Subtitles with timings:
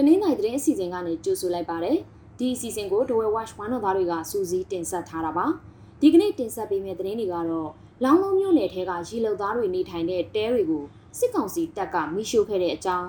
[0.00, 1.96] ရှင်။တနင်္လာရီသတင်းအစီအစဉ်ကနေကြိုဆိုလိုက်ပါတယ်။
[2.38, 5.46] ဒီအစီအစဉ်ကိုဒဝဲ watch ဝမ်းတော်သားတွေကစူးစီးတင်ဆက်ထားတာပါ။
[6.00, 7.70] ဒီကနေ့တင်ဆက်ပေးမယ့်သတင်းတွေကတော့
[8.04, 10.84] လောင်းလုံးမြို့နယ်ထဲကရေလုံသားတွေနေထိုင်တဲ့တဲတွေကို
[11.18, 13.08] စစ်ကောင်စီတပ်ကမိရှို့ခဲ့တဲ့အကြောင်း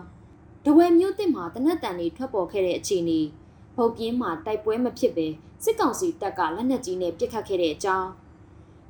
[0.65, 3.21] ဒဝဲမြို့တစ်မှာတနက်တန်တွေထွက်ပေါ်ခဲ့တဲ့အခြေအနေ
[3.77, 5.27] ပုတ်ပြင်းမှာတိုက်ပွဲမဖြစ်ပဲ
[5.63, 8.09] စစ်ကောင်စီတပ်ကလက်နက်ကြီးနဲ့ပစ်ခတ်ခဲ့တဲ့အကြောင်း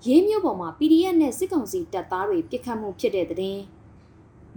[0.05, 3.63] ရေးမြို့ပေါ်မှာ PDF နဲ့စစ်ကောင်စီတပ်သားတွေပစ်ခတ်မှုဖြစ်တဲ့တဲ့င်း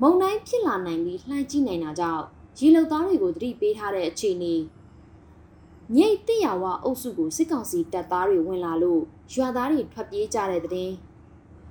[0.00, 2.24] မုံတိုင်းဖြစ်လာနိုင်ပြီးလှိုင်းကြည့်နိုင်တာကြောင့်
[2.58, 4.54] ရေလုံသားတွေကိုသတိပေးထားတဲ့အခြေအနေ
[5.94, 10.96] မြိတ်တရဝအုပ်စုကိုစစ်ကောင်စီတပ်သားတွေဝင်လာလို့ရွာသားတွေထွက်ပြေးကြတဲ့တဲ့င်း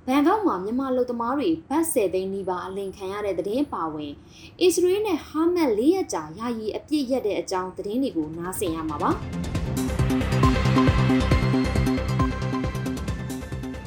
[0.06, 4.12] ဘန်ကောက်မှာမြန်မာလူသမားတွေဗတ်ဆယ်သိန်းနီးပါးအလင်ခံရတဲ့တဲ့င်းပါဝင်
[4.60, 9.10] အစ္စရေးနဲ့ဟာမတ်၄ရက်ကြာယာယီအပြစ်ရက်တဲ့အကြောင်းသတင်းတွေကိုနားဆင်ရမှာပါ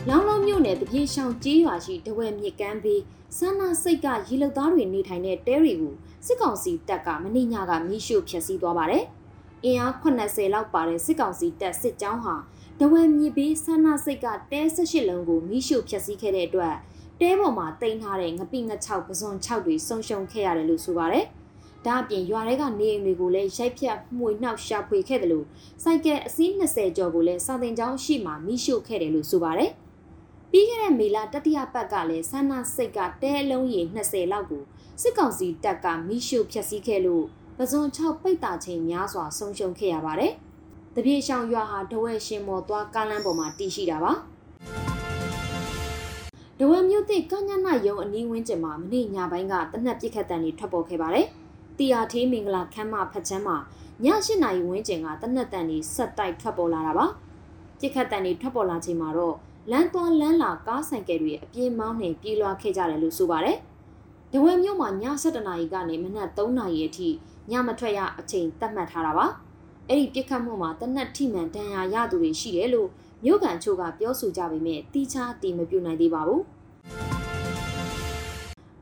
[0.09, 3.01] လောင်လောင်မြို့နယ်တပြေရှောင်းကြေးရွာရှိတဝဲမြစ်ကမ်းဘေး
[3.37, 5.93] ဆန္နာစိတ်ကရေလုံသားတွေနေထိုင်တဲ့တဲတွေကို
[6.27, 9.03] စစ်ကောင်စီတပ်ကမနေ့ညကမီးရှို့ဖျက်ဆီးသွားပါတယ်။
[9.65, 12.35] အင်အား80လောက်ပါတဲ့စစ်ကောင်စီတပ်စစ်ကြောင်းဟာ
[12.79, 16.75] တဝဲမြစ်ဘေးဆန္နာစိတ်ကတဲ18လုံးကိုမီးရှို့ဖျက်ဆီးခဲ့တဲ့အတွက်
[17.21, 21.25] တဲပေါ်မှာတင်ထားတဲ့ငပိငချောက်ပစွန်6တွေဆုံးရှုံးခဲ့ရတယ်လို့ဆိုပါတယ်။
[21.85, 25.45] ဒါအပြင်ရွာထဲကနေအိမ်တွေကိုလည်းရိုက်ဖြတ်မှွေနှောက်ရှာဖွေခဲ့တယ်လို့
[25.83, 29.71] စိုက်ကဲအစီး20ကျော်ကိုလည်းစာတင်ကျောင်းရှိမှမီးရှို့ခဲ့တယ်လို့ဆိုပါတယ်။
[30.51, 34.63] ပြီးခဲ့တဲ့မေလတတိယပတ်ကလည်းဆန္ဒစိတ်ကတဲအလုံးရေ20လောက်ကို
[35.01, 37.25] စစ်ကောင်စီတပ်ကမိရှုဖျက်ဆီးခဲ့လို့
[37.57, 40.33] ပဇွန်6ပိတ်တာချိန်များစွာဆုံးရှုံးခဲ့ရပါတယ်။
[40.95, 44.11] တပြေရှောင်ရွာဟာဒဝဲရှင်မော်သွားကားလမ်းပေါ်မှာတည်ရှိတာပါ။
[46.59, 51.25] ဒဝဲမြို့သစ်ကညနာယုံအနီးဝန်းကျင်မှာမနေ့ညပိုင်းကတနက်ပစ်ခတ်တံတွေထွက်ပေါ်ခဲ့ပါတယ်။
[51.77, 53.57] တီယာထေးမင်္ဂလာခမ်းမဖက်ချမ်းမှာ
[54.03, 57.05] ည8နာရီဝန်းကျင်ကတနက်တံတွေဆက်တိုက်ထွက်ပေါ်လာတာပါ။
[57.79, 59.35] ပစ်ခတ်တံတွေထွက်ပေါ်လာချိန်မှာတော့
[59.71, 63.57] လမ်းသွားလမ်းလာကားဆိုင်ကယ်တွေအပြင်းမောင်းနှင်ပြေးလွှားခဲ့ကြတယ်လို့ဆိုပါတယ်။
[64.33, 64.91] ဒဝဲမြို့မှာည
[65.23, 67.09] 7:00နာရီကနေမနက်3:00နာရီအထိ
[67.51, 69.25] ညမထွက်ရအချိန်သတ်မှတ်ထားတာပါ။
[69.89, 72.89] အဲ့ဒီပြစ်ခတ်မှုမှာတနက်ထိမှန်တန်ရာရသူတွေရှိတယ်လို့
[73.23, 76.41] မြို့ကန်ချို့ကပြောဆိုကြပေမဲ့တီးခြားတည်မပြုနိုင်သေးပါဘူး။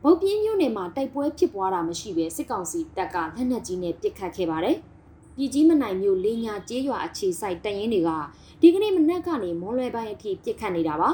[0.03, 4.77] ဗုတ်ပြင်းမြို့နယ်မှာတိုက်ပွဲဖြစ်ပွားတာမရှိဘဲစစ်ကောင်စီတပ်ကလက်နက်ကြီးနဲ့ပစ်ခတ်ခဲ့ပါတယ်။
[5.37, 8.09] ပြည်ကြီးမနိုင်မြို့လေးညာကျေးရွာအခြေစိုက်တရင်တွေက
[8.61, 11.09] ဒီကနေ့မနက်ကနေမွန်လွယ်ပိုင်းအထိပစ်ခတ်နေတာပါ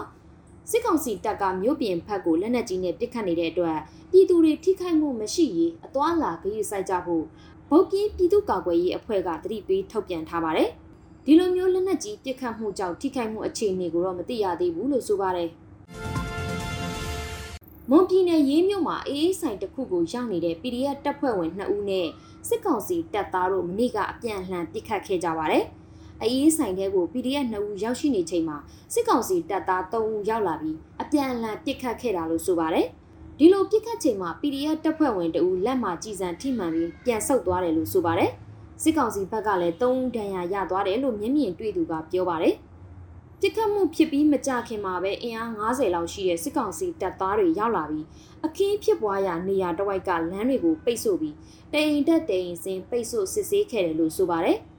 [0.70, 3.78] စစ်ကောင်စီတပ်ကမြို့ပြင်ဖက်ကိုလက်နက်ကြီးနဲ့ပစ်ခတ်နေတဲ့အတွက်
[4.12, 7.24] ပြည်သူတွေထိခိုက်မှုမရှိရေးအသွာလာဂရုစိုက်ကြဖို့
[7.70, 10.70] ဗုတ်ပြည်ပြည်သူ့ကာကွယ်ရေးအဖွဲ့ကတတိပေးထုတ်ပြန်ထားပါတယ်
[11.26, 15.50] ဒီလိုမျိုးလက်နက်ကြီးပစ်ခတ်မှုကြောင့်ထိခိုက်မှုအခြေအနေကိုတော့မသိရသေးဘူးလို့ဆိုပါတယ်
[17.90, 22.08] မွန်ပြည်နယ်ရေးမြို့မှာအေးအေးဆိုင်တစ်ခုကိုရောက်နေတဲ့ PDF တပ်ဖွဲ့ဝင်2ဦးနဲ့
[22.48, 25.66] စစ်ကောင်စီတပ်သားတို့မနေ့ကအပြန်အလှန်ပစ်ခတ်ခဲ့ကြပါတယ်။
[26.24, 28.58] အေးဆိုင်တဲကို PDF 2ဦးရောက်ရှိနေချိန်မှာ
[28.94, 32.88] စစ်ကောင်စီတပ်သား3ဦးရောက်လာပြီးအပြန်အလှန်ပစ်ခတ်ခဲ့တာလို့ဆိုပါတယ်။
[33.38, 38.32] ဒီလိုပစ်ခတ်ချိန်မှာ PDF တပ်ဖွဲ့ဝင်တဦးလက်မှာကြည်စံထိမှန်ပြီးပြန်ဆုတ်သွားတယ်လို့ဆိုပါတယ်။
[38.84, 42.56] စစ်ကောင်စီဘက်ကလည်း3ဦးဒဏ်ရာရသွားတယ်လို့မျက်မြင်တွေ့သူကပြောပါတယ်။
[43.40, 48.06] ပစ်ခတ်မှုဖြစ်ပြီးမကြခင်မှာပဲအင်အား90လောက်ရှိတဲ့စစ်ကောင်စီတပ်သားတွေရောက်လာပြီး
[48.46, 51.36] အခင်းဖြစ်ပွားရာနေရာတစ်ဝိုက်ကလမ်းတွေကိုပိတ်ဆို့ပြီး
[51.74, 54.60] တိန်တက်တိန်စင်ပိတ်ဆို့စစ်ဆေးခဲ့တယ်လို့ဆိုပါတယ်။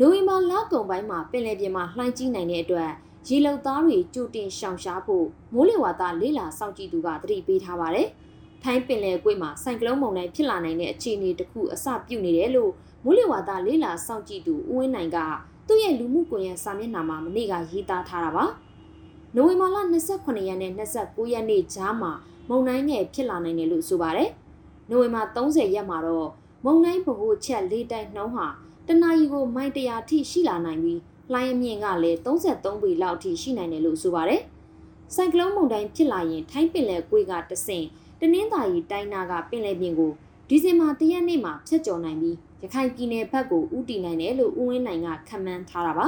[0.00, 2.90] နိုဝင်ဘာလကုန်ပိုင်းမှာပင်လယ်ပြင်မှာလှိုင်းကြီးနိုင်တဲ့အတွက်
[3.28, 8.08] ရေလုံသားတွေကြိုတင်ရှောင်ရှားဖို့မိုးလေဝသလေးလာစောင့်ကြည့်သူကသတိပေးထားပါတယ်။
[8.62, 12.72] ထိုင်းပင်လယ်ကွေ့မှာဆိုင်ကလုန်းမုန်တိုင်းဖြစ်လာနိုင်တဲ့အခြေအနေတစ်ခုအစပြုနေတယ်လို့
[13.04, 15.18] မိုးလေဝသလေးလာစောင့်ကြည့်သူဦးဝင်းနိုင်က
[15.66, 18.44] သူ့ရဲ့လူမှုကွန်ရက်စာမျက်နှာမှာမနေ့ကရေးသားထားတာပါ။
[19.34, 19.76] နိုဝင်ဘာလ
[20.14, 22.12] 28ရက်နဲ့29ရက်နေ့ကြားမှာ
[22.48, 24.30] မုန်တိုင်းငယ်ဖြစ်လာနိုင်တယ်လို့ဆိုပါတယ်။
[24.90, 26.28] နိုဝင်ဘာ30ရက်မှာတော့
[26.64, 28.46] မုန်တိုင်းဗဟိုချက်လေးတိုင်းနှုံးဟာ
[28.88, 31.00] တနအီကိုမိုင်တရာထိရှိလာနိုင်ပြီး
[31.32, 34.40] လှိုင်းအမြင့်ကလည်း33ပေလောက်ထိရှိနိုင်တယ်လို့ဆိုပါတယ်။
[35.14, 37.86] ဆိုင်ကလုန်းမုန်တိုင်းဖြစ်လာရင်ထိုင်းပင်လယ်ကွေ့ကတဆင့်
[38.20, 40.12] တနင်္သာရီတိုင်းနာကပင်လယ်ပြင်ကို
[40.48, 46.06] ဒီဇင်ဘာ၁ရက်နေ့မှာဖျက်ကျော်နိုင်ပြီးရခိုင်ပြည်နယ်ဘက်ကိုဥတီနိုင်တယ်လို့ဦးဝင်းနိုင်ကခန့်မှန်းထားတာပါ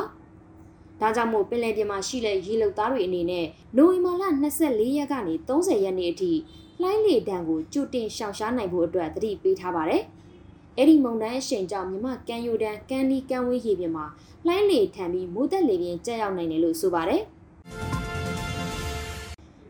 [1.00, 3.46] ။ဒါကြောင့်မို့ပင်လယ်ပြင်မှာရှိတဲ့ရေလုံသားတွေအနေနဲ့
[3.76, 4.24] နိုဝင်ဘာလ
[4.60, 6.32] 24ရက်ကနေ30ရက်နေ့အထိ
[6.80, 10.02] လှိုင်းလေတံကိုကြိုတင်ရှောင်ရှားနိုင်ဖို့အတွက်သတိပေးထားပါတယ်။
[10.78, 14.04] အဲ့ဒီမုန်တိုင်းအရှိန်ကြောင့်မြမကမ်းရိုးတန်းကမ်းဒီကမ်းဝေးရေပြင်မှာ
[14.46, 17.22] လှိုင်းလေထန်ပြီးမိုးသက်လေပြင်းကျရောက်နိုင်တယ်လို့ဆိုပါတယ်။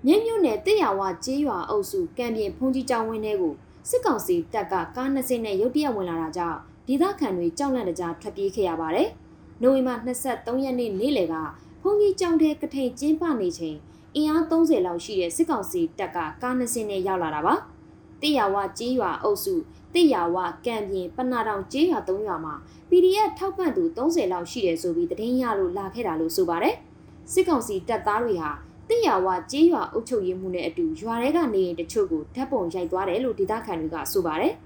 [0.06, 3.54] မြင်းမြို့နယ်တစ်ရဝကျေးရွာအုပ်စုကံပြင်ဖုန်ကြီးကျောင်းဝင်းထဲကို
[3.88, 6.58] စစ်ကောင်စီတပ်ကကားနှစ်စင်းနဲ့ရုတ်တရက်ဝင်လာတာကြောင့်
[6.88, 9.08] ဒေသခံတွေကြောက်လန့်တကြားထွက်ပြေးခဲ့ရပါတယ်။
[9.62, 11.34] နိုဝင်ဘာ23ရက်နေ့နေ့လယ်က
[11.82, 13.76] ဖုန်ကြီးကျောင်းထဲကထိန်ကျင်းပနေချိန်
[14.14, 17.54] အင်အား30လောက်ရှိတဲ့စစ်ကောင်စီတပ်ကကားနှစ်စင်းနဲ့ရောက်လာတာပါ။
[18.22, 19.54] တစ်ရဝကျေးရွာအုပ်စု
[19.94, 20.36] တစ်ရွာဝ
[20.66, 22.54] ကံပြင်ပနာတောင်ကျေးရွာ၃ရွာမှာ
[22.90, 26.76] PDF ထောက်ပံ့သူ30လောက်ရှိတယ်ဆိုပြီးသတင်းရလို့လာခဲ့တာလို့ဆိုပါတယ်
[27.32, 28.50] စစ်ကောင်စီတပ်သားတွေဟာ
[28.88, 34.52] တိရဝကြေးရွာအုပ်ချုပ်ရေးမှုနဲ့အတူရွာထဲကနေရင်တချို့ကိုဓာတ်ပုံရိုက်သွားတယ်လို့ဒေသခံတွေကဆိုပါတယ်။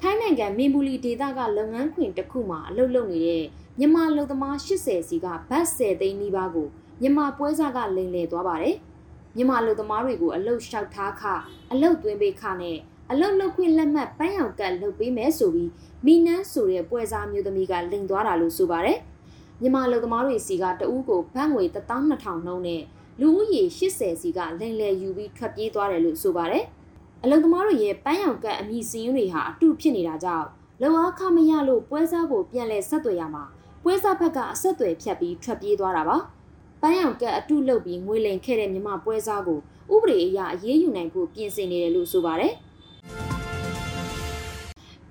[0.00, 3.44] ထိုင်းနိုင်ငံမင်ဘူလီဒေသကလုပ်ငန်းခွင်တစ်ခုမှာအလုပ်လုပ်နေတဲ့
[3.78, 6.68] မြန်မာလူသမား80စီကဘတ်10သိန်းနီးပါးကို
[7.00, 8.76] မြန်မာပွဲစားကလိမ်လည်သွားပါတယ်။
[9.36, 11.22] မြန်မာလူသမားတွေကိုအလုပ်လျှောက်ထားခ
[11.72, 12.78] အလုပ်သွင်းပေးခနဲ့
[13.10, 15.70] အလုတ်လုတ်ခွင့်လက်မှတ်ပန်းရောင်ကတ်လုပ်ပေးမယ်ဆိုပြီး
[16.04, 18.98] မီနန်းဆိုတဲ့ပွဲစားမျိုးသမီးကလိန်သွားတာလို့ဆိုပါတယ်။
[19.60, 22.82] မြန်မာလူသမားတွေစီကတဦးကိုဘတ်ငွေ12000နှုန်းနဲ့
[23.20, 26.64] လူဦးရေ80စီကလိန်လည်ယူပြီးထွက်ပြေးသွားတယ်လို့ဆိုပါတယ်။
[27.22, 30.46] အလုသမားတွေရဲ့ပန်းရောင်ကတ်အမိစင်းတွေဟာအတုဖြစ်နေတာကြောင့်
[30.82, 33.44] လုံအားခမရလို့ပွဲစားကိုပြန်လဲဆက်သွယ်ရမှာ
[33.82, 36.18] ပွဲစားဘက်ကအဆက်အသွယ်ဖြတ်ပြီးထွက်ပြေးသွားတာပါ။
[36.82, 39.60] ပန်းရောင်ကတ်အတုလုပ်ပြီးငွေလိန်ခဲ့တဲ့မြန်မာပွဲစားကို
[39.94, 42.52] ဥပဒေအရအရေးယူနိုင်ဖို့ပြင်ဆင်နေတယ်လို့ဆိုပါတယ်။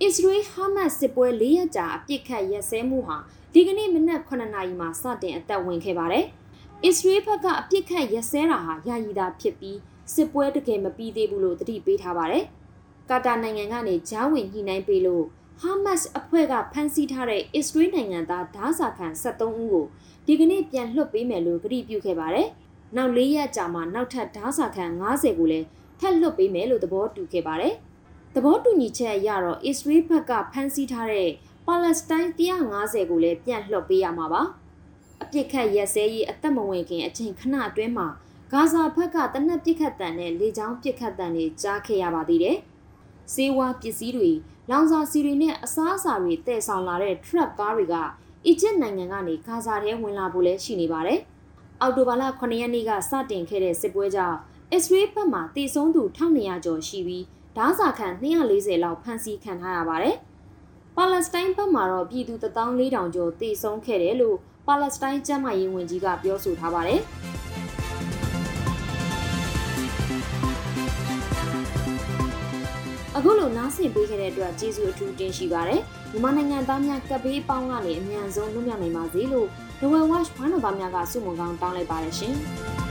[0.02, 3.18] အစ္စရေးဟာမတ်စစ်ပွဲ၄ရက်ကြာအပြစ်ခတ်ရက်စဲမှုဟာ
[3.54, 6.26] ဒီကနေ့မနက်9နာရီမှာစတင်အသက်ဝင်ခဲ့ပါတယ်။
[6.86, 9.78] အစ္စရေးဘက်ကအပြစ်ခတ်ရက်စဲတာဟာယာယီတာဖြစ်ပြီး
[10.14, 12.44] စစ်ပွဲတကယ်မပြီးသေးဘူးလို့သတိပေးထားပါတယ်။
[13.10, 15.26] ကာတာနိုင်ငံကနေဂျားဝင်ညှိနှိုင်းပေးလို့
[15.62, 19.86] ဟာမတ်အဖွဲ့ကဖမ်းဆီးထားတဲ့အစ္စရေးနိုင်ငံသားဓာစာခံ73ဦးကို
[20.28, 22.48] ဒီကနေ့ပြန်လွှတ်ပေးမယ်လို့ကြေပြုခဲ့ပါတယ်။
[22.96, 25.66] နောက်၄ရက်ကြာမှနောက်ထပ်ဓာစာခံ90ကိုလည်း
[26.00, 27.74] ထပ်လွှတ်ပေးမယ်လို့သဘောတူခဲ့ပါတယ်။
[28.36, 31.30] သဘောတူညီချက်အရတော့အစ္စရေးဘက်ကဖမ်းဆီးထားတဲ့
[31.68, 34.42] ပါလက်စတိုင်း150ကိုလည်းပြန်လွှတ်ပေးရမှာပါ။
[35.24, 38.08] အပြစ်ခတ်ရက်စဲရေးအသက်မဝင်ခင်အချိန်ခဏအတွင်းမှာ
[38.52, 42.58] ဂါဇာဘက်ကတနက်ပစ်ခတ်တန်နဲ့လေကြောင်းပစ်ခတ်တန်တွေကြားခဲ့ရပါသေးတယ်။
[43.34, 44.32] စေဝါပစ္စည်းတွေ
[44.70, 47.96] လောင်စာဆီတွေနဲ့အစားအစာတွေတည်ဆောင်လာတဲ့ truck ကားတွေက
[48.48, 51.20] အီဂျစ်နိုင်ငံကနေဂါဇာထဲဝင်လာဖို့လည်းရှိနေပါတယ်။
[51.82, 54.38] အော်တိုဘာလ9ရက်နေ့ကစတင်ခဲ့တဲ့စစ်ပွဲကြောင့်
[54.72, 57.24] အစ္စရေးဘက်မှတည်ဆုံးသူ1200ကျော်ရှိပြီး
[57.58, 60.16] ဓားစာခံ240လောက်ဖမ်းဆီးခံထားရပါတယ်။
[60.96, 64.38] ပါလက်စတိုင်းဘက်မှာတော့ပြည်သူ14000ကျော်တည်ဆုံးခဲ့တယ်လို့
[64.68, 67.02] ပါလက်စတိုင်းကျန်းမာရေးဝန်ကြီးကပြောဆိုထားပါတယ်။
[73.18, 75.82] အခုလိုနားဆင်ပေးခဲ့တဲ့အတွက်ကျေးဇူးအထူးတင်ရှိပါတယ်။
[76.12, 79.48] မြန်မာနိုင်ငံသားများကပ်ဘေးပေါင်းကနေအမြန်ဆုံးလွတ်မြောက်နိုင်ပါစေလို့
[79.80, 82.36] The World Watch ဘားတော်သားများကဆုမွန်ကောင်းတောင်းလိုက်ပါတယ်ရှင်။